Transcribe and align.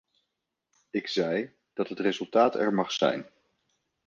Ik 0.89 1.07
zei 1.07 1.51
dat 1.73 1.89
het 1.89 1.99
resultaat 1.99 2.55
er 2.55 2.73
mag 2.73 2.91
zijn. 2.91 3.27